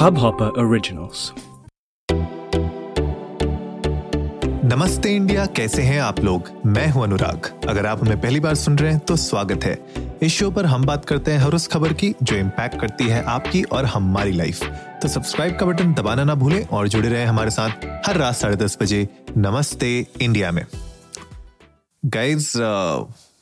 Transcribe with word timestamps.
Hubhopper 0.00 0.46
Originals. 0.58 1.22
नमस्ते 4.64 5.10
India, 5.16 5.44
कैसे 5.46 5.82
हैं 5.82 6.00
आप 6.00 6.20
लोग? 6.20 6.48
मैं 6.66 6.86
हूँ 6.90 7.02
अनुराग। 7.02 7.66
अगर 7.68 7.86
आप 7.86 8.04
हमें 8.04 8.20
पहली 8.20 8.40
बार 8.40 8.54
सुन 8.54 8.78
रहे 8.78 8.92
हैं 8.92 9.00
तो 9.00 9.16
स्वागत 9.16 9.64
है। 9.64 9.76
इस 10.22 10.32
शो 10.32 10.50
पर 10.50 10.66
हम 10.66 10.86
बात 10.86 11.04
करते 11.04 11.32
हैं 11.32 11.38
हर 11.38 11.54
उस 11.54 11.68
खबर 11.68 11.92
की, 11.92 12.14
जो 12.22 12.36
इम्पैक्ट 12.36 12.80
करती 12.80 13.08
है 13.08 13.22
आपकी 13.24 13.62
और 13.62 13.84
हमारी 13.84 14.32
लाइफ 14.32 14.64
तो 15.02 15.08
सब्सक्राइब 15.08 15.58
का 15.58 15.66
बटन 15.66 15.92
दबाना 15.94 16.24
ना 16.24 16.34
भूलें 16.34 16.66
और 16.66 16.88
जुड़े 16.88 17.08
रहें 17.08 17.26
हमारे 17.26 17.50
साथ 17.50 17.86
हर 18.06 18.16
रात 18.16 18.34
साढ़े 18.34 18.56
दस 18.56 18.78
बजे 18.82 19.08
नमस्ते 19.36 20.06
इंडिया 20.22 20.50
में। 20.50 20.64
गाइज़ 22.04 22.52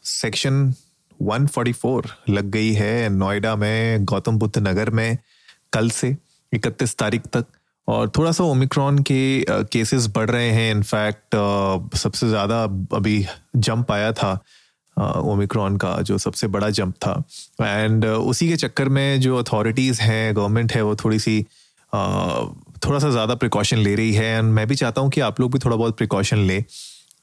सेक्शन 0.05 0.73
144 1.21 2.15
लग 2.29 2.51
गई 2.51 2.73
है 2.73 3.09
नोएडा 3.09 3.57
में 3.57 4.05
गौतम 4.05 4.39
बुद्ध 4.39 4.59
नगर 4.59 4.91
में, 4.91 5.19
कल 5.73 5.91
से। 5.91 6.17
31 6.53 6.97
तारीख 6.99 7.27
तक। 7.27 7.45
और 7.89 8.09
थोड़ा 8.09 8.31
सा 8.33 8.45
ओमिक्रॉन 8.45 8.99
के 9.03 9.45
केसेस 9.73 10.07
बढ़ 10.17 10.31
रहे 10.31 10.51
हैं। 10.51 10.71
इनफैक्ट 10.71 11.37
सबसे 11.97 12.29
ज़्यादा 12.29 12.63
अभी 12.95 13.25
जंप 13.57 13.93
आया 13.93 14.13
था 14.13 14.33
ओमिक्रॉन 14.97 15.77
का, 15.77 15.95
जो 16.03 16.19
सबसे 16.19 16.47
बड़ा 16.49 16.69
जंप 16.71 16.95
था। 16.97 17.23
एंड 17.63 18.05
उसी 18.05 18.49
के 18.49 18.57
चक्कर 18.57 18.89
में 18.89 19.21
जो 19.21 19.37
अथॉरिटीज़ 19.39 20.01
हैं 20.03 20.37
गवर्नमेंट 20.37 20.73
है, 20.73 20.83
वो 20.83 20.95
थोड़ी 20.97 21.19
सी 21.19 21.43
थोड़ा 21.93 22.99
सा 22.99 23.11
ज़्यादा 23.11 23.35
प्रिकॉशन 23.35 23.79
ले 23.79 23.95
रही 23.95 24.13
है। 24.15 24.25
एंड 24.39 24.53
मैं 24.53 24.67
भी 24.67 24.75
चाहता 24.75 25.01
हूँ 25.01 25.11
कि 25.11 25.21
आप 25.21 25.41
लोग 25.41 25.53
भी 25.53 25.59
थोड़ा 25.59 25.77
बहुत 25.77 25.97
प्रिकॉशन 25.97 26.39
लें। 26.39 26.65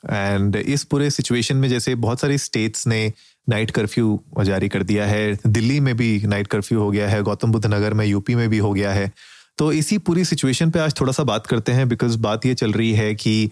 एंड 0.09 0.55
इस 0.55 0.83
पूरे 0.83 1.09
सिचुएशन 1.09 1.57
में 1.57 1.67
जैसे 1.69 1.95
बहुत 1.95 2.19
सारी 2.19 2.37
स्टेट्स 2.37 2.87
ने 2.87 3.13
नाइट 3.49 3.71
कर्फ्यू 3.71 4.19
जारी 4.43 4.69
कर 4.69 4.83
दिया 4.83 5.05
है। 5.05 5.37
दिल्ली 5.47 5.79
में 5.79 5.95
भी 5.97 6.21
नाइट 6.25 6.47
कर्फ्यू 6.47 6.79
हो 6.79 6.89
गया 6.91 7.09
है, 7.09 7.21
गौतम 7.21 7.51
बुद्ध 7.51 7.65
नगर 7.65 7.93
में 7.93 8.05
यूपी 8.05 8.35
में 8.35 8.49
भी 8.49 8.57
हो 8.57 8.73
गया 8.73 8.91
है। 8.93 9.11
तो 9.57 9.71
इसी 9.71 9.97
पूरी 9.97 10.25
सिचुएशन 10.25 10.71
पे 10.71 10.79
आज 10.79 10.99
थोड़ा 10.99 11.13
सा 11.13 11.23
बात 11.23 11.47
करते 11.47 11.71
हैं 11.71 11.87
बिकॉज़ 11.89 12.17
बात 12.17 12.45
ये 12.45 12.53
चल 12.53 12.71
रही 12.71 12.91
है 12.93 13.13
कि 13.15 13.49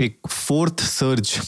एक 0.00 0.18
फोर्थ 0.28 0.80
सर्ज 0.80 1.38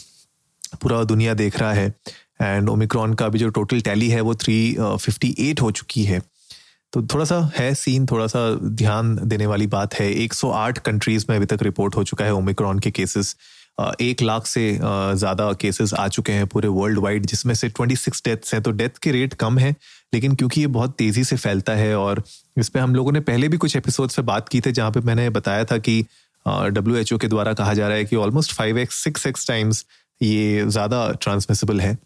पूरा 0.82 1.02
दुनिया 1.04 1.34
देख 1.34 1.58
रहा 1.60 1.72
है। 1.72 1.94
एंड 2.42 2.68
ओमिक्रॉन 2.68 3.14
का 3.14 3.28
भी 3.28 3.38
जो 3.38 3.48
टोटल 3.48 3.80
टैली 3.80 4.08
है 4.08 4.20
वो 4.20 4.34
थ्री 4.34 4.76
फिफ्टी 4.80 5.34
एट 5.38 5.60
हो 5.60 5.70
चुकी 5.70 6.04
है। 6.04 6.20
तो 6.92 7.02
थोड़ा 7.02 7.24
सा 7.24 7.40
है 7.56 7.74
सीन 7.74 8.06
थोड़ा 8.06 8.26
सा 8.26 8.50
ध्यान 8.54 9.18
देने 9.22 9.46
वाली 9.46 9.66
बात 9.66 9.94
है। 9.94 10.10
108 10.14 10.78
कंट्रीज़ 10.78 11.26
में 11.30 11.36
अभी 11.36 11.46
तक 11.46 11.62
रिपोर्ट 11.62 11.96
हो 11.96 12.04
चुका 12.04 12.24
है 12.24 12.34
ओमिक्रॉन 12.34 12.78
के 12.78 12.90
केसेस 12.90 13.34
एक 13.78 14.22
लाख 14.22 14.46
से 14.46 14.72
ज़्यादा 14.74 15.52
केसेस 15.60 15.92
आ 15.94 16.06
चुके 16.08 16.32
हैं 16.32 16.46
पूरे 16.46 16.68
वर्ल्ड 16.70 16.98
वाइड 16.98 17.26
जिसमें 17.26 17.54
से 17.54 17.68
26 17.70 18.24
डेथ्स 18.24 18.54
हैं। 18.54 18.62
तो 18.62 18.70
डेथ 18.72 18.98
के 19.02 19.12
रेट 19.12 19.34
कम 19.34 19.58
है, 19.58 19.74
लेकिन 20.12 20.34
क्योंकि 20.34 20.60
ये 20.60 20.66
बहुत 20.68 20.94
तेज़ी 20.98 21.24
से 21.24 21.36
फैलता 21.36 21.72
है 21.74 21.94
और 21.96 22.22
इस 22.56 22.68
पर 22.68 22.80
हम 22.80 22.94
लोगों 22.94 23.12
ने 23.12 23.20
पहले 23.22 23.48
भी 23.48 23.56
कुछ 23.56 23.76
एपिसोड्स 23.76 24.16
पे 24.16 24.22
बात 24.24 24.48
की 24.48 24.60
थे, 24.60 24.72
जहाँ 24.72 24.90
पे 24.90 25.00
मैंने 25.02 25.28
बताया 25.30 25.64
था 25.64 25.78
कि 25.78 26.04
डब्ल्यू 26.46 26.96
एच 26.96 27.12
ओ 27.12 27.16
के 27.18 27.28
द्वारा 27.28 27.52
कहा 27.54 27.74
जा 27.74 27.88
रहा 27.88 27.96
है 27.96 28.04
कि 28.04 28.16
almost 28.16 28.52
five 28.54 28.78
x 28.78 29.02
six 29.04 29.26
x 29.26 29.46
times 29.48 29.84
ये 30.20 30.64
ज़्यादा 30.66 31.10
ट्रांसमिसिबल 31.22 31.80
है, 31.80 31.96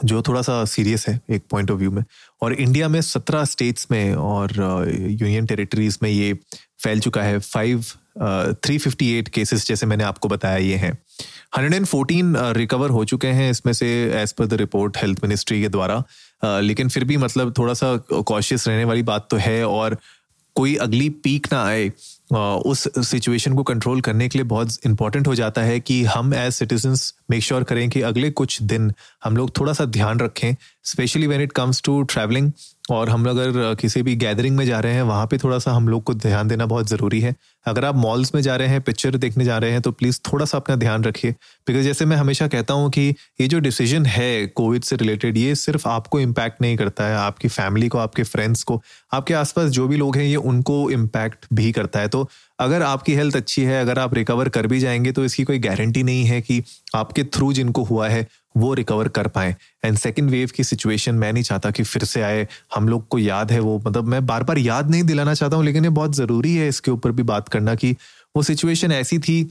जो 0.00 0.22
थोड़ा 0.22 0.42
सा 0.42 0.64
सीरियस 0.66 1.06
है 1.08 1.20
एक 1.30 1.42
पॉइंट 1.50 1.70
ऑफ़ 1.70 1.78
व्यू 1.78 1.90
में। 1.90 2.02
और 2.42 2.52
इंडिया 2.54 2.88
में 2.88 3.00
सत्रह 3.02 3.44
स्टेट्स 3.46 3.86
में 3.90 4.14
और 4.14 4.52
यूनियन 5.10 5.46
टेरिटरीज 5.46 5.98
में 6.02 6.10
ये 6.10 6.32
फैल 6.82 7.00
चुका 7.00 7.22
है। 7.22 7.38
Five 7.38 7.84
three 8.22 8.78
fifty 8.78 9.12
eight 9.12 9.28
cases 9.28 9.66
जैसे 9.66 9.86
मैंने 9.86 10.04
आपको 10.04 10.28
बताया 10.28 10.56
ये 10.56 10.76
हैं। 10.76 10.98
हंड्रेड 11.56 11.74
एंड 11.74 11.86
फोर्टीन 11.86 12.36
रिकवर 12.36 12.90
हो 12.90 13.04
चुके 13.04 13.28
हैं 13.28 13.50
इसमें 13.50 13.72
से 13.72 13.88
as 14.14 14.32
per 14.32 14.46
the 14.46 14.54
report 14.54 14.96
health 14.96 15.18
ministry 15.22 15.62
के 15.62 15.68
द्वारा। 15.68 16.04
Uh, 16.44 16.60
लेकिन 16.60 16.88
फिर 16.88 17.04
भी 17.04 17.16
मतलब 17.16 17.54
थोड़ा 17.58 17.74
सा 17.74 17.96
कॉशियस 17.96 18.68
रहने 18.68 18.84
वाली 18.84 19.02
बात 19.02 19.28
तो 19.30 19.36
है 19.36 19.64
और 19.68 19.96
कोई 20.54 20.74
अगली 20.76 21.08
पीक 21.08 21.46
ना 21.52 21.64
आए 21.64 21.92
उस 22.32 22.86
सिचुएशन 23.08 23.54
को 23.54 23.62
कंट्रोल 23.62 24.00
करने 24.00 24.28
के 24.28 24.38
लिए 24.38 24.44
बहुत 24.44 24.86
इंपॉर्टेंट 24.86 25.26
हो 25.26 25.34
जाता 25.34 25.62
है 25.62 25.78
कि 25.80 26.02
हम 26.04 26.34
एज 26.34 26.52
सिटीजन्स 26.52 27.12
मेक 27.30 27.42
श्योर 27.42 27.62
करें 27.62 27.88
कि 27.90 28.02
अगले 28.02 28.30
कुछ 28.30 28.62
दिन 28.62 28.92
हम 29.24 29.36
लोग 29.36 29.58
थोड़ा 29.60 29.72
सा 29.72 29.84
ध्यान 29.84 30.20
रखें 30.20 30.54
specially 30.84 31.26
when 31.26 31.40
it 31.42 31.52
comes 31.52 31.82
to 31.84 32.02
travelling 32.02 32.50
और 32.90 33.10
हम 33.10 33.24
लोग 33.24 33.38
अगर 33.38 33.74
किसी 33.74 34.02
भी 34.02 34.14
गैदरिंग 34.16 34.56
में 34.56 34.64
जा 34.66 34.78
रहे 34.80 34.94
हैं, 34.94 35.02
वहाँ 35.02 35.26
पे 35.26 35.38
थोड़ा 35.38 35.58
सा 35.58 35.72
हम 35.72 35.88
लोग 35.88 36.02
को 36.04 36.14
ध्यान 36.14 36.48
देना 36.48 36.66
बहुत 36.66 36.88
ज़रूरी 36.88 37.20
है। 37.20 37.34
अगर 37.66 37.84
आप 37.84 37.96
मॉल्स 37.96 38.34
में 38.34 38.40
जा 38.42 38.56
रहे 38.56 38.68
हैं 38.68 38.80
पिक्चर 38.80 39.16
देखने 39.16 39.44
जा 39.44 39.58
रहे 39.58 39.70
हैं 39.70 39.80
तो 39.80 39.90
प्लीज़ 39.92 40.20
थोड़ा 40.32 40.44
सा 40.44 40.58
अपना 40.58 40.76
ध्यान 40.76 41.04
रखिए। 41.04 41.32
बिकॉज़ 41.66 41.84
जैसे 41.84 42.04
मैं 42.04 42.16
हमेशा 42.16 42.46
कहता 42.48 42.74
हूँ 42.74 42.90
कि 42.90 43.08
ये 43.40 43.46
जो 43.48 43.58
डिसीज़न 43.58 44.06
है 44.06 44.46
कोविड 44.46 44.84
से 44.84 44.96
रिलेटेड 44.96 45.36
ये 45.36 45.54
सिर्फ़ 45.54 45.88
आपको 45.88 46.20
इम्पैक्ट 46.20 46.62
नहीं 46.62 46.76
करता 46.76 47.06
है, 47.06 47.16
आपकी 47.16 47.48
फैमिली 47.48 47.88
को, 47.88 47.98
आपके 47.98 48.22
फ्रेंड्स 48.22 48.62
को, 48.62 48.80
आपके 49.12 49.34
आसपास 49.34 49.70
जो 49.70 49.86
भी 49.88 49.96
लोग 49.96 50.16
हैं, 50.16 50.24
ये 50.24 50.36
उनको 50.36 50.90
इम्पैक्ट 50.90 51.46
भी 51.52 51.70
करता 51.72 52.00
है। 52.00 52.08
तो 52.08 52.19
अगर 52.58 52.82
आपकी 52.82 53.14
हेल्थ 53.14 53.36
अच्छी 53.36 53.62
है, 53.62 53.80
अगर 53.80 53.98
आप 53.98 54.14
रिकवर 54.14 54.48
कर 54.48 54.66
भी 54.66 54.80
जाएँगे 54.80 55.12
तो 55.12 55.24
इसकी 55.24 55.44
कोई 55.44 55.58
गारंटी 55.58 56.02
नहीं 56.02 56.24
है 56.24 56.40
कि 56.40 56.62
आपके 56.94 57.24
थ्रू 57.24 57.52
जिनको 57.52 57.82
हुआ 57.82 58.08
है, 58.08 58.26
वो 58.56 58.72
रिकवर 58.74 59.08
कर 59.08 59.26
पाए। 59.28 59.54
एंड 59.84 59.96
सेकेंड 59.98 60.30
वेव 60.30 60.50
की 60.56 60.64
सिचुएशन 60.64 61.14
मैं 61.14 61.32
नहीं 61.32 61.42
चाहता 61.42 61.70
कि 61.70 61.82
फिर 61.82 62.04
से 62.04 62.22
आए। 62.22 62.46
हम 62.74 62.88
लोग 62.88 63.06
को 63.08 63.18
याद 63.18 63.52
है 63.52 63.60
वो 63.60 63.78
मतलब 63.86 64.04
मैं 64.04 64.24
बार 64.26 64.42
बार 64.42 64.58
याद 64.58 64.90
नहीं 64.90 65.02
दिलाना 65.02 65.34
चाहता 65.34 65.56
हूँ, 65.56 65.64
लेकिन 65.64 65.84
ये 65.84 65.90
बहुत 65.90 66.14
ज़रूरी 66.14 66.54
है 66.54 66.68
इसके 66.68 66.90
ऊपर 66.90 67.10
भी 67.10 67.22
बात 67.24 67.48
करना 67.48 67.74
कि 67.74 67.96
वो 68.36 68.42
सिचुएशन 68.42 68.92
ऐसी 68.92 69.18
थी 69.18 69.42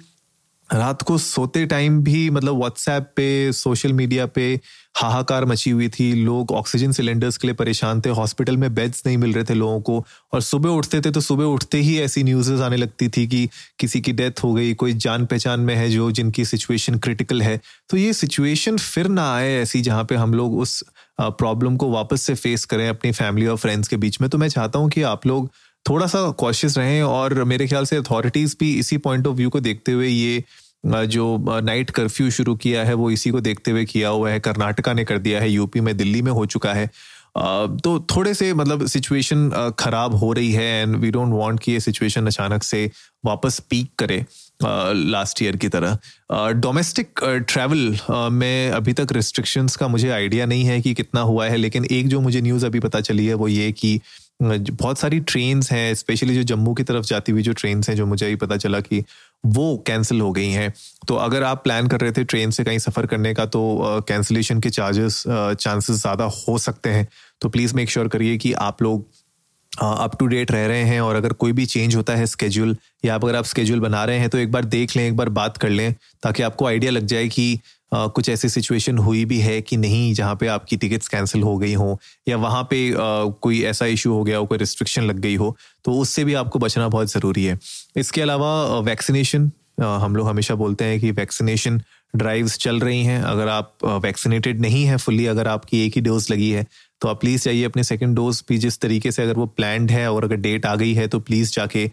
रात 0.69 1.01
को 1.01 1.17
सोते 1.17 1.65
टाइम 1.65 2.01
भी 2.03 2.29
मतलब 2.29 2.57
व्हाट्सएप 2.57 3.03
पे 3.15 3.51
सोशल 3.51 3.93
मीडिया 3.93 4.25
पे 4.25 4.59
हाहाकार 4.95 5.45
मची 5.45 5.69
हुई 5.69 5.87
थी। 5.89 6.11
लोग 6.15 6.51
ऑक्सीजन 6.51 6.91
सिलेंडर्स 6.91 7.37
के 7.37 7.47
लिए 7.47 7.55
परेशान 7.55 8.01
थे। 8.01 8.09
हॉस्पिटल 8.09 8.57
में 8.57 8.73
बेड्स 8.75 9.03
नहीं 9.05 9.17
मिल 9.17 9.33
रहे 9.33 9.43
थे 9.43 9.53
लोगों 9.53 9.79
को। 9.81 10.05
और 10.33 10.41
सुबह 10.41 10.69
उठते 10.69 11.01
थे 11.01 11.11
तो 11.11 11.21
सुबह 11.21 11.45
उठते 11.45 11.77
ही 11.77 11.97
ऐसी 11.99 12.23
न्यूज़ 12.23 12.51
आने 12.53 12.77
लगती 12.77 13.07
थी 13.09 13.25
कि 13.27 13.47
किसी 13.79 14.01
की 14.01 14.11
डेथ 14.11 14.43
हो 14.43 14.53
गई, 14.53 14.73
कोई 14.73 14.93
जान 14.95 15.25
पहचान 15.25 15.59
में 15.59 15.75
है 15.75 15.89
जो, 15.89 16.09
जिनकी 16.11 16.45
सिचुएशन 16.45 16.97
क्रिटिकल 16.97 17.41
है। 17.41 17.59
तो 17.89 17.97
ये 17.97 18.13
सिचुएशन 18.13 18.77
फिर 18.77 19.07
ना 19.07 19.33
आए 19.35 19.53
ऐसी 19.53 19.81
जहाँ 19.81 20.03
पे 20.03 20.15
हम 20.15 20.33
लोग 20.33 20.57
उस 20.59 20.83
प्रॉब्लम 21.21 21.75
को 21.77 21.89
वापस 21.91 22.21
से 22.21 22.33
फेस 22.35 22.65
करें 22.65 22.87
अपनी 22.89 23.11
फैमिली 23.11 23.47
और 23.47 23.57
फ्रेंड्स 23.57 23.87
के 23.87 23.97
बीच 23.97 24.21
में। 24.21 24.29
तो 24.29 24.37
मैं 24.37 24.49
चाहता 24.49 24.79
हूँ 24.79 24.89
कि 24.89 25.01
आप 25.01 25.25
लोग 25.27 25.51
थोड़ा 25.89 26.07
सा 26.07 26.29
कॉशियस 26.39 26.77
रहें 26.77 27.01
और 27.03 27.43
मेरे 27.43 27.67
ख्याल 27.67 27.85
से 27.85 27.95
अथॉरिटीज़ 27.95 28.55
भी 28.59 28.73
इसी 28.79 28.97
पॉइंट 28.99 29.27
ऑफ़ 29.27 29.35
व्यू 29.35 29.49
को 29.49 29.59
देखते 29.59 29.91
हुए 29.91 30.07
ये 30.07 30.43
जो 30.85 31.37
नाइट 31.61 31.89
कर्फ्यू 31.89 32.29
शुरू 32.31 32.55
किया 32.55 32.83
है, 32.85 32.93
वो 32.93 33.09
इसी 33.11 33.29
को 33.29 33.39
देखते 33.41 33.71
हुए 33.71 33.85
किया 33.85 34.09
हुआ 34.09 34.29
है। 34.29 34.39
कर्नाटका 34.39 34.93
ने 34.93 35.03
कर 35.05 35.17
दिया 35.17 35.39
है 35.41 35.49
यूपी 35.49 35.79
में 35.81 35.95
दिल्ली 35.97 36.21
में 36.21 36.31
हो 36.31 36.45
चुका 36.45 36.73
है। 36.73 36.85
तो 37.37 37.99
थोड़े 38.15 38.33
से 38.33 38.53
मतलब 38.53 38.85
सिचुएशन 38.87 39.73
खराब 39.79 40.15
हो 40.15 40.31
रही 40.33 40.51
है 40.51 40.81
एंड 40.81 40.95
वी 40.95 41.11
डोंट 41.11 41.33
वांट 41.33 41.59
कि 41.59 41.71
ये 41.71 41.79
सिचुएशन 41.79 42.27
अचानक 42.27 42.63
से 42.63 42.89
वापस 43.25 43.59
पीक 43.69 43.89
करे। 43.99 44.25
लास्ट 44.61 45.41
ईयर 45.43 45.55
की 45.55 45.69
तरह। 45.69 45.97
डोमेस्टिक 46.53 47.19
ट्रैवल 47.23 47.97
में 48.31 48.71
अभी 48.71 48.93
तक 48.93 49.11
रिस्ट्रिक्शंस 49.11 49.75
का 49.75 49.87
मुझे 49.87 50.09
आइडिया 50.11 50.45
नहीं 50.45 50.65
है 50.65 50.79
कि 50.81 50.93
कितना 50.93 51.21
हुआ 51.23 51.45
है, 51.47 51.57
लेकिन 51.57 51.85
एक 51.85 52.07
जो 52.07 52.21
मुझे 52.21 52.41
न्यूज़ 52.41 52.65
अभी 52.65 52.79
पता 52.79 53.01
चली 53.01 53.25
है, 53.25 53.33
वो 53.33 53.47
ये 53.47 53.71
कि 53.73 53.99
बहुत 54.41 54.99
सारी 54.99 55.19
ट्रेन्स 55.21 55.71
हैं 55.71 55.93
स्पेशली 55.95 56.35
जो 56.35 56.43
जम्मू 56.45 56.73
की 56.73 56.83
तरफ़ 56.83 57.05
जाती 57.05 57.31
हुई 57.31 57.41
जो 57.41 57.53
ट्रेन्स 57.53 57.89
हैं, 57.89 57.95
जो 57.95 58.05
मुझे 58.05 58.25
अभी 58.25 58.35
पता 58.37 58.57
चला 58.57 58.79
कि 58.79 59.03
वो 59.45 59.83
कैंसिल 59.87 60.21
हो 60.21 60.31
गई 60.31 60.49
हैं। 60.49 60.73
तो 61.07 61.15
अगर 61.17 61.43
आप 61.43 61.63
प्लान 61.63 61.87
कर 61.87 61.99
रहे 62.01 62.11
थे 62.11 62.23
ट्रेन 62.23 62.51
से 62.51 62.63
कहीं 62.63 62.79
सफ़र 62.79 63.05
करने 63.05 63.33
का 63.33 63.45
तो 63.47 63.61
कैंसिलेशन 64.07 64.59
के 64.59 64.69
चार्जेस 64.69 65.23
चांसेस 65.27 65.95
ज़्यादा 65.95 66.25
हो 66.37 66.57
सकते 66.57 66.89
हैं। 66.89 67.07
तो 67.41 67.49
प्लीज़ 67.49 67.75
मेक 67.75 67.89
श्योर 67.89 68.07
करिए 68.07 68.37
कि 68.37 68.53
आप 68.53 68.81
लोग 68.81 69.07
अप 69.81 70.19
टू 70.19 70.25
डेट 70.25 70.51
रह 70.51 70.65
रहे 70.65 70.83
हैं 70.83 71.01
और 71.01 71.15
अगर 71.15 71.33
कोई 71.33 71.51
भी 71.51 71.65
चेंज 71.65 71.95
होता 71.95 72.15
है 72.15 72.25
स्केड्यूल 72.25 72.77
या 73.05 73.15
अगर 73.15 73.35
आप 73.35 73.45
स्केड्यूल 73.45 73.79
बना 73.79 74.05
रहे 74.05 74.19
हैं 74.19 74.29
तो 74.29 74.37
एक 74.37 74.51
बार 74.51 74.65
देख 74.65 74.95
लें 74.95 75.07
एक 75.07 75.15
बार 75.15 75.29
बात 75.29 75.57
कर 75.57 75.69
लें 75.69 75.95
ताकि 76.23 76.43
आपको 76.43 76.65
आइडिया 76.65 76.91
लग 76.91 77.05
जाए 77.05 77.27
कि 77.27 77.59
Uh, 77.95 78.11
कुछ 78.11 78.29
ऐसी 78.29 78.49
सिचुएशन 78.49 78.97
हुई 78.97 79.25
भी 79.25 79.39
है 79.39 79.61
कि 79.61 79.77
नहीं 79.77 80.13
जहाँ 80.13 80.35
पे 80.35 80.47
आपकी 80.47 80.77
टिकट्स 80.77 81.07
कैंसिल 81.07 81.43
हो 81.43 81.57
गई 81.57 81.73
हो 81.73 81.99
या 82.27 82.37
वहाँ 82.37 82.63
पे 82.63 82.91
uh, 82.91 83.33
कोई 83.41 83.63
ऐसा 83.63 83.85
इशू 83.85 84.13
हो 84.13 84.23
गया 84.23 84.37
हो 84.37 84.45
कोई 84.45 84.57
रिस्ट्रिक्शन 84.57 85.03
लग 85.03 85.19
गई 85.19 85.35
हो 85.35 85.57
तो 85.85 85.91
उससे 85.91 86.23
भी 86.23 86.33
आपको 86.33 86.59
बचना 86.59 86.87
बहुत 86.87 87.11
ज़रूरी 87.11 87.45
है। 87.45 87.59
इसके 87.97 88.21
अलावा 88.21 88.79
वैक्सीनेशन 88.79 89.51
हम 89.81 90.15
लोग 90.15 90.27
हमेशा 90.27 90.55
बोलते 90.55 90.85
हैं 90.85 90.99
कि 90.99 91.11
वैक्सीनेशन 91.11 91.81
ड्राइव्स 92.13 92.57
चल 92.57 92.79
रही 92.79 93.03
हैं, 93.03 93.21
अगर 93.21 93.47
आप 93.47 93.85
वैक्सीनेटेड 94.03 94.61
नहीं 94.61 94.83
है 94.85 94.97
फुल्ली 94.97 95.25
अगर 95.27 95.47
आपकी 95.47 95.85
एक 95.85 95.95
ही 95.95 96.01
डोज 96.01 96.31
लगी 96.31 96.49
है 96.51 96.65
तो 97.01 97.07
आप 97.07 97.19
प्लीज़ 97.21 97.43
जाइए 97.43 97.63
अपने 97.63 97.83
सेकेंड 97.83 98.15
डोज 98.15 98.43
भी 98.49 98.57
जिस 98.57 98.79
तरीके 98.79 99.11
से 99.11 99.23
अगर 99.23 99.33
वो 99.33 99.45
प्लान 99.47 99.89
है 99.89 100.11
और 100.11 100.23
अगर 100.23 100.35
डेट 100.37 100.65
आ 100.65 100.75
गई 100.75 100.93
है 100.93 101.07
तो 101.07 101.19
प्लीज़ 101.21 101.51
जाके 101.53 101.85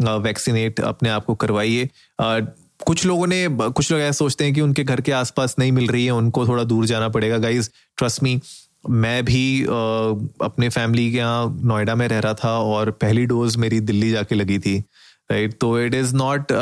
वैक्सीनेट 0.00 0.80
अपने 0.82 1.08
आप 1.08 1.24
को 1.24 1.34
करवाइए। 1.36 1.88
कुछ 2.20 3.04
लोगों 3.06 3.26
ने 3.26 3.46
कुछ 3.50 3.90
लोग 3.92 4.00
ऐसा 4.00 4.12
सोचते 4.12 4.44
हैं 4.44 4.54
कि 4.54 4.60
उनके 4.60 4.84
घर 4.84 5.00
के 5.00 5.12
आसपास 5.14 5.54
नहीं 5.58 5.72
मिल 5.72 5.86
रही 5.86 6.04
है, 6.04 6.10
उनको 6.12 6.46
थोड़ा 6.48 6.64
दूर 6.64 6.86
जाना 6.86 7.08
पड़ेगा। 7.08 7.38
गाइज़ 7.38 7.70
ट्रस्ट 7.98 8.22
मी 8.22 8.40
मैं 8.84 9.24
भी 9.24 9.62
अपने 9.62 10.68
फैमिली 10.68 11.10
के 11.12 11.16
यहाँ 11.18 11.60
नोएडा 11.64 11.94
में 11.94 12.06
रह 12.08 12.18
रहा 12.18 12.34
था 12.34 12.58
और 12.60 12.90
पहली 12.92 13.24
डोज 13.26 13.56
मेरी 13.56 13.80
दिल्ली 13.82 14.10
जाके 14.10 14.34
लगी 14.34 14.58
थी। 14.58 14.82
राइट 15.30 15.56
तो 15.60 15.78
इट 15.80 15.94
इज़ 15.94 16.14
नॉट 16.14 16.52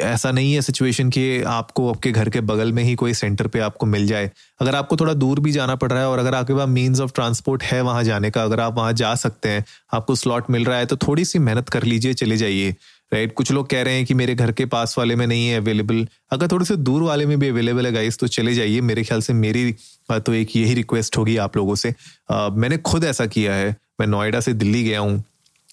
ऐसा 0.00 0.30
नहीं 0.30 0.52
है 0.54 0.62
सिचुएशन 0.62 1.10
कि 1.10 1.42
आपको 1.42 1.88
आपके 1.90 2.10
घर 2.12 2.28
के 2.28 2.40
बगल 2.42 2.72
में 2.72 2.82
ही 2.84 2.94
कोई 2.94 3.14
सेंटर 3.14 3.46
पे 3.46 3.58
आपको 3.60 3.86
मिल 3.86 4.06
जाए। 4.06 4.30
अगर 4.60 4.74
आपको 4.74 4.96
थोड़ा 4.96 5.14
दूर 5.14 5.40
भी 5.40 5.52
जाना 5.52 5.74
पड़ 5.74 5.90
रहा 5.92 6.00
है 6.00 6.08
और 6.08 6.18
अगर 6.18 6.34
आपके 6.34 6.54
पास 6.54 6.68
मीन्स 6.68 7.00
ऑफ़ 7.00 7.12
ट्रांसपोर्ट 7.14 7.62
है 7.62 7.80
वहाँ 7.80 8.04
जाने 8.04 8.30
का 8.30 8.42
अगर 8.42 8.60
आप 8.60 8.76
वहाँ 8.76 8.92
जा 8.92 9.14
सकते 9.14 9.48
हैं 9.48 9.64
आपको 9.94 10.14
स्लॉट 10.14 10.50
मिल 10.50 10.64
रहा 10.64 10.78
है 10.78 10.86
तो 10.86 10.96
थोड़ी 10.98 11.24
सी 11.24 11.38
मेहनत 11.38 11.68
कर 11.68 11.82
लीजिए 11.82 12.14
चले 12.14 12.36
जाइए। 12.36 12.74
राइट 13.12 13.32
कुछ 13.34 13.50
लोग 13.52 13.68
कह 13.70 13.82
रहे 13.82 13.94
हैं 13.94 14.04
कि 14.06 14.14
मेरे 14.14 14.34
घर 14.34 14.52
के 14.52 14.64
पास 14.66 14.94
वाले 14.98 15.16
में 15.16 15.26
नहीं 15.26 15.46
है 15.48 15.56
अवेलेबल 15.56 16.06
अगर 16.32 16.48
थोड़े 16.48 16.64
से 16.64 16.76
दूर 16.78 17.02
वाले 17.02 17.26
में 17.26 17.38
भी 17.38 17.48
अवेलेबल 17.48 17.86
है 17.86 17.92
गाइस 17.92 18.18
तो 18.18 18.26
चले 18.28 18.54
जाइए। 18.54 18.80
मेरे 18.80 19.02
ख्याल 19.04 19.20
से 19.20 19.32
मेरी 19.32 19.72
तो 20.10 20.34
एक 20.34 20.56
यही 20.56 20.74
रिक्वेस्ट 20.74 21.16
होगी 21.16 21.36
आप 21.38 21.56
लोगों 21.56 21.74
से। 21.74 21.94
आ, 22.30 22.48
मैंने 22.48 22.76
खुद 22.76 23.04
ऐसा 23.04 23.26
किया 23.26 23.54
है। 23.54 23.76
मैं 24.00 24.06
नोएडा 24.06 24.40
से 24.40 24.52
दिल्ली 24.52 24.82
गया 24.84 25.00
हूँ। 25.00 25.22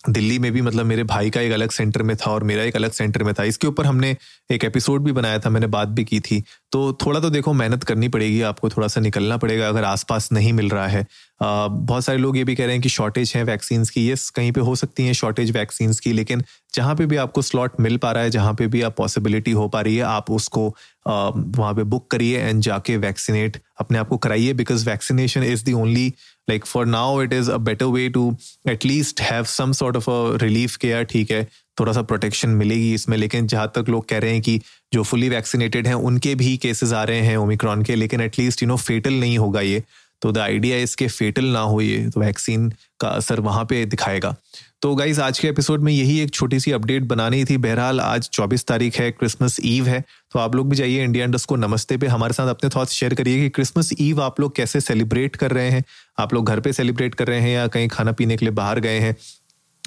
दिल्ली 0.10 0.38
में 0.40 0.52
भी 0.52 0.62
मतलब 0.62 0.86
मेरे 0.86 1.04
भाई 1.04 1.30
का 1.30 1.42
एक 1.42 1.52
अलग 1.52 1.72
सेंटर 1.72 2.04
में 2.04 2.16
था 2.18 2.32
और 2.32 2.44
मेरा 2.44 2.64
एक 2.64 2.76
अलग 2.76 2.92
सेंटर 2.92 3.24
में 3.24 3.34
था। 3.34 3.44
इसके 3.44 3.68
ऊपर 3.68 3.86
हमने 3.86 4.16
एक 4.52 4.64
एपिसोड 4.64 5.04
भी 5.04 5.12
बनाया 5.12 5.40
था, 5.40 5.50
मैंने 5.50 5.68
बात 5.68 5.88
भी 5.88 6.04
की 6.04 6.20
थी। 6.20 6.44
तो 6.72 6.92
थोड़ा 7.06 7.20
तो 7.20 7.30
देखो, 7.30 7.54
मेहनत 7.54 7.84
करनी 7.84 8.08
पड़ेगी, 8.08 8.42
आपको 8.42 8.70
थोड़ा 8.70 8.88
सा 8.88 9.02
निकलना 9.02 9.38
पड़ेगा 9.38 9.68
अगर 9.68 9.84
आसपास 9.84 10.32
नहीं 10.32 10.54
मिल 10.54 10.70
रहा 10.70 10.88
है। 10.88 11.06
बहुत 11.42 12.04
सारे 12.04 12.18
लोग 12.18 12.38
ये 12.38 12.44
भी 12.44 12.56
कह 12.56 12.66
रहे 12.66 12.74
हैं 12.74 12.82
कि 12.82 12.90
शॉर्टेज 12.90 13.34
है 13.36 13.44
वैक्सीन 13.44 13.84
की। 13.86 14.10
यस 14.12 14.30
कहीं 14.30 14.52
पे 14.52 14.62
हो 14.62 14.76
सकती 14.76 15.06
है 15.08 15.14
शॉर्टेज 15.14 15.52
वैक्सीन 15.52 15.94
की, 15.94 16.14
लेकिन 16.14 16.44
जहाँ 16.74 16.96
पे 16.96 17.06
भी 17.06 17.16
आपको 17.16 17.42
स्लॉट 17.42 17.80
मिल 17.80 17.98
पा 17.98 18.12
रहा 18.12 18.24
है, 18.24 18.30
जहाँ 18.30 18.54
पे 18.54 18.68
भी 18.68 18.82
आप 18.82 18.96
पॉसिबिलिटी 18.98 19.52
हो 19.52 19.68
पा 19.68 19.82
रही 19.82 19.96
है, 19.96 20.04
आप 20.04 20.32
उसको 20.32 20.68
वहाँ 21.08 21.74
पे 21.74 21.84
बुक 21.84 22.10
करिए 22.12 22.40
एंड 22.40 22.62
जाके 22.62 22.98
वैक्सीनेट 22.98 23.62
अपने 23.80 23.98
आप 23.98 24.08
को 24.08 24.18
कराइए 24.18 24.54
because 24.54 24.90
vaccination 24.90 25.44
is 25.44 25.64
the 25.66 25.74
only 25.74 26.14
like 26.50 26.66
for 26.66 26.86
now 26.86 27.22
it 27.22 27.34
is 27.34 27.52
a 27.52 27.58
better 27.60 27.86
way 27.86 28.08
to 28.10 28.36
at least 28.70 29.22
have 29.22 29.44
some 29.46 29.72
sort 29.74 29.98
of 29.98 30.10
a 30.10 30.38
relief 30.44 30.76
care 30.76 31.04
ठीक 31.06 31.32
है, 31.32 31.44
थोड़ा 31.80 31.94
सा 31.94 32.02
प्रोटेक्शन 32.02 32.50
मिलेगी 32.50 32.94
इसमें। 32.94 33.18
लेकिन 33.18 33.48
जहाँ 33.48 33.72
तक 33.76 33.90
लोग 33.90 34.08
कह 34.10 34.18
रहे 34.18 34.32
हैं 34.32 34.42
कि 34.42 34.60
जो 34.94 35.04
फुली 35.04 35.30
वैक्सीनेटेड 35.30 35.88
हैं, 35.88 35.94
उनके 35.94 36.36
भी 36.36 36.56
केसेस 36.58 36.94
आ 36.94 37.04
रहे 37.04 37.22
हैं 37.22 37.38
ओमिक्रॉन 37.38 37.84
के, 37.84 37.96
लेकिन 37.96 38.22
एटलीस्ट 38.22 38.64
यू 38.64 38.68
नो 38.68 38.78
फेटल 38.78 39.14
नहीं 39.14 39.38
होगा 39.38 39.62
ये। 39.62 39.84
तो 40.22 40.32
द 40.32 40.38
आइडिया 40.38 40.78
इसके 40.78 41.08
फेटल 41.08 41.46
ना 41.46 41.60
हो 41.62 41.82
ये 41.82 42.10
तो 42.10 42.20
वैक्सीन 42.20 42.70
का 43.00 43.08
असर 43.08 43.40
वहाँ 43.40 43.66
पे 43.66 43.84
दिखाएगा। 43.86 44.36
तो 44.82 44.94
गाइज़ 44.96 45.20
आज 45.22 45.40
के 45.40 45.48
एपिसोड 45.48 45.82
में 45.84 45.92
यही 45.92 46.20
एक 46.20 46.32
छोटी 46.32 46.60
सी 46.60 46.72
अपडेट 46.72 47.04
बनानी 47.04 47.44
थी। 47.46 47.56
बहरहाल, 47.58 48.02
आज 48.02 48.30
24 48.30 48.66
तारीख 48.68 49.00
है 49.00 49.10
क्रिसमस 49.12 49.58
ईव 49.66 49.88
है। 49.88 50.04
तो 50.32 50.40
आप 50.40 50.56
लोग 50.56 50.70
भी 50.70 50.76
जाइए 50.76 51.04
इंडिया 51.04 51.26
इंडस 51.26 51.46
को 51.46 51.56
नमस्ते 51.56 51.98
पे। 51.98 52.08
हमारे 52.08 52.34
साथ 52.34 52.48
अपने 52.48 52.70
थॉट्स 52.76 52.92
शेयर 52.92 53.14
करिए 53.14 53.38
कि 53.38 53.50
क्रिसमस 53.50 53.90
ईव 54.00 54.22
आप 54.22 54.40
लोग 54.40 54.56
कैसे 54.56 54.82
सेलिब्रेट 54.82 55.36
कर 55.36 55.52
रहे 55.52 55.70
हैं। 55.70 55.84
आप 56.20 56.34
लोग 56.34 56.46
घर 56.46 56.60
पे 56.60 56.74
सेलिब्रेट 56.74 57.16
कर 57.16 57.28
रहे 57.28 57.40
हैं 57.40 57.50
या 57.50 57.68
कहीं 57.68 57.88
खाना 57.88 58.12
पीने 58.12 58.38
के 58.38 58.46
लिए 58.46 58.54
बाहर 58.54 58.80
गए 58.80 59.00
हैं। 59.00 59.16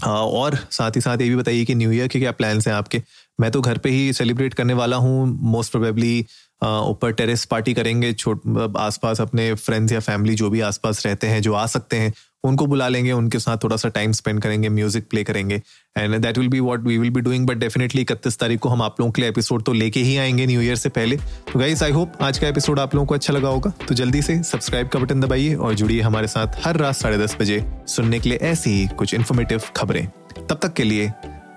और 0.07 0.59
साथ 0.71 0.91
ही 0.91 1.01
साथ 1.01 1.21
ये 1.21 1.29
भी 1.29 1.37
बताइए 1.37 1.65
कि 1.65 1.75
न्यू 1.75 1.91
ईयर 1.93 2.09
के 2.09 2.19
क्या 2.19 2.33
प्लान्स 2.33 2.69
हैं 2.69 2.75
आपके? 2.75 3.03
मैं 3.41 3.51
तो 3.51 3.61
घर 3.61 3.79
पे 3.79 3.91
ही 3.91 4.13
सेलिब्रेट 4.13 4.55
करने 4.55 4.75
वाला 4.75 4.97
हूँ। 4.97 5.27
मोस्ट 5.43 5.71
प्रोबेबली 5.71 6.21
ऊपर 6.65 7.13
टेरेस 7.13 7.45
पार्टी 7.45 7.75
करेंगे, 7.75 8.13
छोट 8.13 8.75
आसपास 8.79 9.21
अपने 9.21 9.53
फ्रेंड्स 9.55 9.93
या 9.93 10.01
फैमिली 10.01 10.35
जो 10.35 10.51
भी 10.51 10.61
आसपास 10.61 11.07
रहते 11.07 11.27
हैं, 11.27 11.41
जो 11.43 11.53
आ 11.53 11.67
सकते 11.67 11.97
हैं। 11.97 12.13
उनको 12.45 12.67
बुला 12.67 12.89
लेंगे, 12.89 13.13
उनके 13.13 13.39
साथ 13.39 13.57
थोड़ा 13.65 13.77
सा 13.77 13.89
टाइम 13.89 14.13
स्पेंड 14.13 14.41
करेंगे 14.43 14.69
म्यूज़िक 14.69 15.09
प्ले 15.11 15.25
करेंगे 15.25 15.61
and 15.97 16.17
that 16.17 16.39
will 16.39 16.49
be 16.49 16.61
what 16.61 16.85
we 16.85 16.99
will 16.99 17.11
be 17.11 17.21
doing 17.21 17.47
but 17.47 17.57
definitely 17.57 18.03
इकतीस 18.03 18.39
तारीख 18.39 18.61
को 18.61 18.69
हम 18.69 18.83
आप 18.83 19.01
लोगों 19.01 19.13
के 19.13 19.23
लिए 19.23 19.31
एपिसोड 19.31 19.63
तो 19.63 19.73
लेके 19.73 20.01
ही 20.01 20.17
आएँगे 20.17 20.47
न्यू 20.47 20.61
ईयर 20.61 20.77
से 20.77 20.89
पहले। 20.89 21.17
तो 21.53 21.59
गाइस 21.59 21.83
आई 21.83 21.91
होप 21.91 22.13
आज 22.23 22.39
का 22.39 22.49
एपिसोड 22.49 22.81
आप 22.81 22.95
लोगों 22.95 23.07
को 23.07 23.15
अच्छा 23.15 23.33
लगा 23.33 23.49
होगा। 23.49 23.73
तो 23.89 23.95
जल्दी 23.95 24.23
से 24.23 24.43
सब्सक्राइब 24.43 24.89
का 24.89 24.99
बटन 24.99 25.21
दबाइए 25.21 25.55
और 25.55 25.75
जुड़िए 25.75 26.01
हमारे 26.01 26.27
साथ 26.27 26.61
हर 26.65 26.77
रात 26.77 26.95
साढ़े 26.95 27.19
दस 27.19 27.37
बजे 27.41 27.65
सुनने 27.87 28.21
के 28.21 28.29
लिए 28.29 28.39
ऐसी 28.43 28.71
ही 28.71 28.87
कुछ 28.89 29.15
इन्फॉर्मेटिव 29.15 29.63
खबरें। 29.77 30.07
तब 30.49 30.59
तक 30.63 30.73
के 30.73 30.85
लिए 30.85 31.13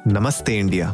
नमस्ते 0.07 0.57
इंडिया। 0.59 0.93